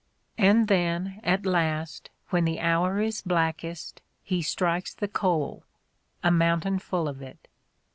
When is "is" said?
3.01-3.21